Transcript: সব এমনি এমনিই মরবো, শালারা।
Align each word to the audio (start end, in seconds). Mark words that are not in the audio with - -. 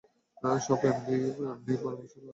সব 0.65 0.79
এমনি 0.89 1.15
এমনিই 1.51 1.77
মরবো, 1.83 2.05
শালারা। 2.11 2.29